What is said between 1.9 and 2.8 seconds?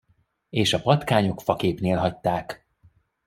hagyták.